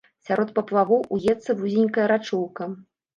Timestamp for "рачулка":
2.13-2.69